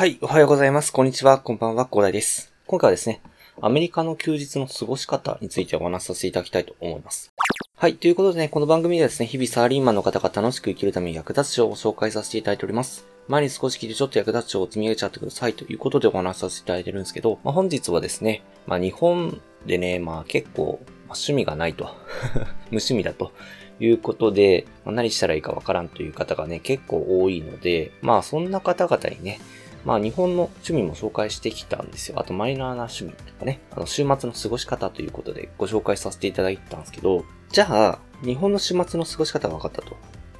[0.00, 0.94] はい、おはようございます。
[0.94, 2.54] こんにちは、こんばんは、広大です。
[2.66, 3.20] 今回はですね、
[3.60, 7.30] アメリカの休日の過ごし方についてお話しさせていただきたいと思います。
[7.76, 13.04] はい、ということでね、この番組ではですね、日々サラリーマンの方が楽しく生きるために役立つ情報を紹介させていただいております。
[13.28, 21.84] 前に少し聞いてちょっと役立つ情報を積み上げちゃってくださいということでお話しさせていただいてるんですけど、まあ、本日はですね、まあ日本でね、まあ結構、まあ趣味がないと。
[22.72, 23.32] 無趣味だと。
[23.82, 29.40] いうことで、まあ何したらいいかわからんという方がね、結構多いので、まあそんな方々にね、
[29.84, 32.20] まあ日本の趣味も紹介してきたんですよ。
[32.20, 39.96] あとマイナーな趣味とかね、あの週末の過ごし方ということでご紹介させていただいたんですけど、じゃあ、日本の週末の過ごし方が分かったと。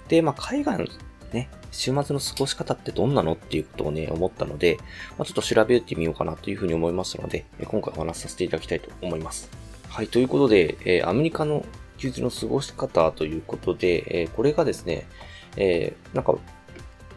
[0.09, 0.87] で、まあ海外の
[1.33, 4.79] ね、週末の過ごし方ってどんなのっていうことをね、思ったので、
[5.17, 9.51] まあ、ちょっと調べてみようかなというふうに思いましたので、今回お話しさせていただきたいと思います。
[9.89, 11.65] はい、ということで、えーアメリカの
[11.98, 15.07] 休日の過ごし方ということで、えーこれがですね、
[15.57, 16.34] えーなんか、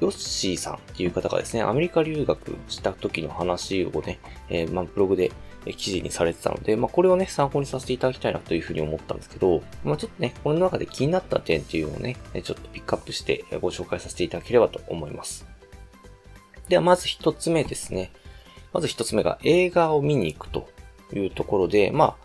[0.03, 5.31] ヨッシーさんっていう方がですね、アメリカ留学した時の話をね、えーまあ、ブログで
[5.77, 15.47] 記事にされてたので、まあ、これをね、参考にさせていただきたいなというふうに思ったんですけど、まあ、ちょっとね、この中で気になった点っていうのをね、ちょっとピックアップしてご紹介させていただければと思います。
[16.67, 18.11] では、まず一つ目ですね。
[18.73, 20.67] まず一つ目が映画を見に行くと
[21.13, 22.15] いうところで、まあ、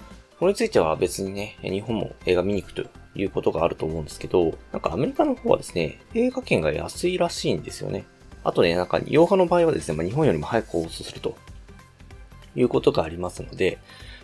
[0.41, 2.83] これについては別にね、日本も映画見に行くと
[3.19, 8.05] いうことがあると思うんですけど、なんかアメリカの方はですね、映画券が安いらしいんですよね。
[8.45, 11.37] あとね、なんか、洋画の場合はですね、まあ、日本よりも早く放送すると
[12.55, 13.79] いうことがありますので、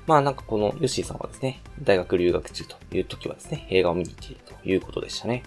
[0.06, 5.42] まあなんかこのヨッシーさんはですね、大学留学中という時はですね、映画を見に行っているということでしたね。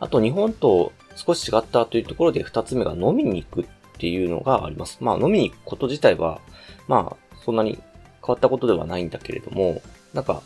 [0.00, 3.66] あと日本と少し違ったというところで二つ目が飲みに行くっ
[3.98, 4.98] ていうのがあります。
[5.00, 6.40] まあ飲みに行くこと自体は、
[6.88, 7.82] まあそんなに変
[8.26, 9.80] わったことではないんだけれども、
[10.12, 10.42] なんか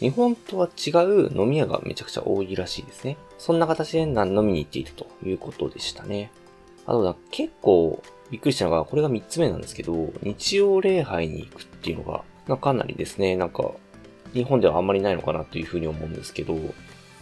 [0.00, 3.16] 日本とは違う飲み屋がめちゃくちゃ多いらしいですね。
[3.38, 6.30] そんな形で何飲みに行っているということでしたね。
[6.86, 13.72] あとだ、結構びっくりしたのが、これが3つ目なんですけど、日曜礼拝に行くっていうのが、かなりですね、なんか、
[14.32, 16.56] 日本ではあんまりないのかなというふうに思うんですけど、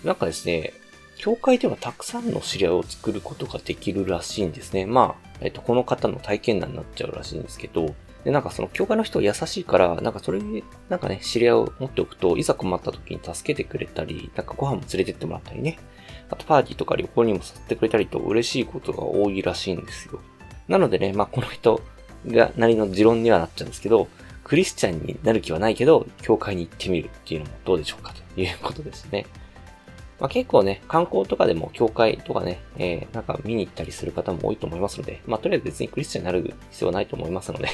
[0.02, 0.72] なんかですね、
[1.16, 4.84] 教会ではたくさんの知り合いを作ることができるらしいんですね。
[4.84, 7.94] まあ、えっと、この方の体験談になっちゃうらしいんですけど、
[8.24, 15.78] で、なんかその教会の人が優しいから、なんかそれに、なんかね、知り合いを持っておくと、いざ困った時に助けてくれたり、なんかご飯も連れてってもらったりね、
[16.30, 20.20] あとパーティーとか旅行にもさせてくれたりと嬉しいことが多いらしいんですよ。
[20.68, 21.82] なのでね、まあこの人
[22.26, 24.08] がなりの持論にはなっちゃうんですけど、
[24.42, 29.26] クリスチャンになる気はないけど、教会に行ってみるっていうのもどうでしょうかということですね。
[30.24, 37.68] まあ結構ね、観光とかでも教会とかね、えー、なんか見に行ったりする方も多いと思いますので、まあとりあえず別にクリスチャンになる必要はないと思いますので。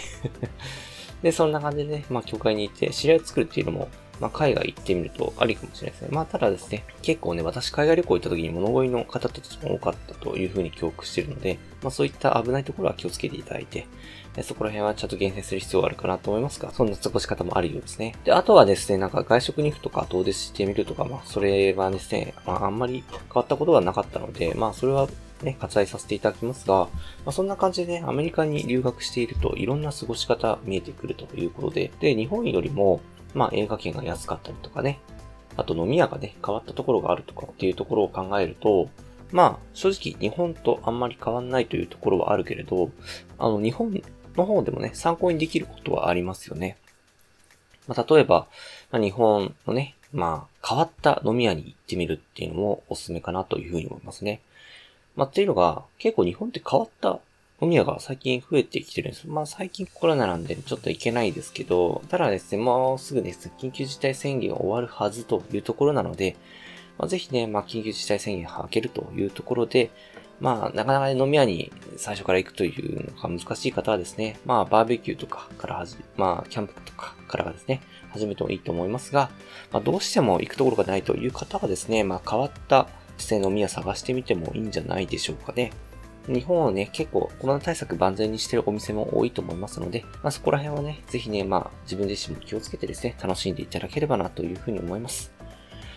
[1.23, 3.89] で、そんな感じでね、まあ教会に行って知り合いを作るっていうのも、
[4.21, 6.09] まあ、海外行ってみるとありかもしれないですね。
[6.13, 13.87] まあ、ただですね、結構ね、私海外旅行行った時に物乞いの方たちも多かったというふうに記憶してるので、まあ、そういった危ないところは気をつけていただいて、
[14.43, 18.15] そこら辺はちゃんと厳選する必要があるかなと思いますが、そんな過ごし方もあるようですね。
[18.25, 25.09] で、あとはですね、なんか外食に行くとか遠出してみるとか、まあ、それはですね、まあ、あんまり変わったことがなかったので、まあ、それは
[25.43, 26.89] ね、割愛させていただきますが、ま
[27.27, 33.01] あ、そんな感じでね、アメリカに留学しているといろんな過ごし方見えてくるということで、で、日本よりも、
[33.35, 35.01] まあ映画券が安かったりとかね、
[35.57, 38.89] あと飲み屋がね、変わったところがあるとかっていうところを考えると、
[39.33, 42.91] まあ正直日本とあんまり変わんないというところはあるけれど、
[43.39, 44.03] あの日本
[44.37, 46.77] の方でもね、参考にできることはありますよね。
[47.87, 48.47] まあ例えば、
[48.91, 54.41] まあ、日本のね、まあ変わった飲み屋に行ってみるっていうのもおすすめかなというふうに思いますね。
[55.17, 57.19] まあっていうのが、結構日本って変わった
[57.63, 59.29] 飲み屋が最近増えてきてるんです。
[59.29, 66.37] まあ最近コロナなんでちょっと行けないですけど、ただですね、もうすぐですね、緊急事態宣言が終わるはずというところなので、
[66.97, 69.91] まあ、ぜひね、まあ緊急事態宣言を開けるというところで、
[70.41, 79.31] まあなかなかね飲み屋に最初から行くというのが難しい方はですね、まあバーベキューとかからはじ、まあキャンプとかからがですね、始めてもいいと思いますが、
[79.71, 85.73] まあどうしても行くところがないという方はですね、まあ変わったですね、飲み屋探してみてもいいんじゃないでしょうかね。
[86.27, 95.33] 日本はね、結構コロナ対策万全にしてるお店も多いと思いますので、まあそこら辺はね、ぜひね、まあ自分自身も気をつけてですね、楽しんでいただければなというふうに思います。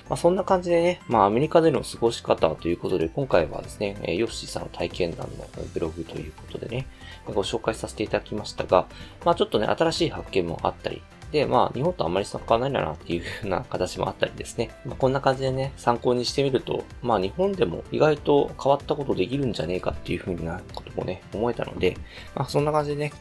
[0.10, 6.88] まあそんな感じでね、まあアメリカでの過ごし方ということで、今回はですね、ヨッシーさんの体験談のブログということでね、
[7.26, 8.88] ご紹介させていただきましたが、
[9.26, 11.02] まあちょっとね、新しい発見もあったり、
[11.34, 14.70] で、まあ、日本とあんまり変わらないんだなっていう風な形もあったりですね。
[14.86, 21.98] まあ、こんな感じでね、参考にしてみると、まあ、日本でも意外と変わったことできるんじゃねえかっていう風なこともね、思えたので、
[22.36, 23.14] まあ、そんな感じでね、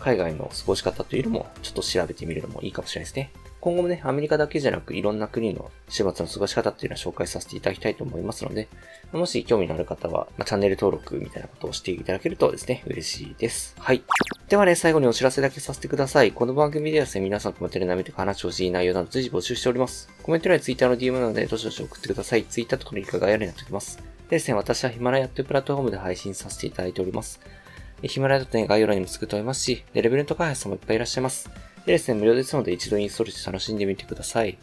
[0.00, 3.30] 海外の過ごし方というのも、ちょっと調べてみるのもいいかもしれないですね。
[3.66, 8.68] 今後もね、アメリカだけじゃなくいろんな国の週末の過ごし方っていうのを紹介させていただきたいと思いますので、
[9.10, 13.74] もし興味のある方は、まあ、チャンネル登録みたいなことをしていただけるとですね、嬉しいです。
[13.80, 14.04] はい。
[14.48, 16.30] ではね、最後にお知らせだけさせてください。
[16.30, 20.08] この番組ではですね、皆さんコメントで舐めて話をしていい内容など随時募集しております。
[20.22, 22.44] コメント欄は Twitter の DM なので、どしどし送ってください。
[22.44, 23.96] Twitter とかのリンクが概要欄になっておきます。
[23.96, 27.40] でですね、私はヒマラヤというプラットフォームで配信させていただいております。
[28.00, 31.50] ヒマラヤとね、概要欄にも作っておりますし、レベルと開発さんもいっぱいいらっしゃいます。
[31.86, 34.58] でですね、無料ですので一度インストールして楽しんでみてください。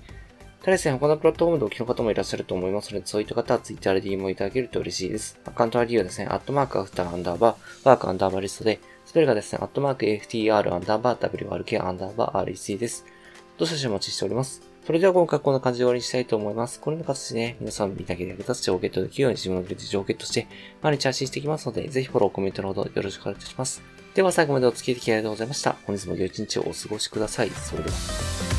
[0.60, 5.40] ただですね、他のプラットフォームでお聞きの方もいらっしゃると思いますので、そういった方は Twitter で DM をいただけると嬉しいです。
[5.46, 13.06] アカウント ID はですね、アットマークアフターアンダーバー、ワークアンダーバーリストで、スペルがですね、アットマーク AFTR アンダーバー WRK アンダーバー REC です。
[13.58, 14.62] どしどしお待ちしております。
[14.86, 16.82] それでは今回こんな感じで終わりにしたいと思います。
[16.82, 20.48] このような形でね、皆さん見ただけで役立つ情報をゲットできるように自分の事情をゲットして、
[20.82, 23.93] 毎日発信していきますので、ぜひフォロー、コメントのほどよろしくお願いいたします。
[24.14, 25.76] では最後までお付き合いありがとうございました。
[25.86, 27.50] 本日も良い一日をお過ごしください。
[27.50, 28.53] それでは。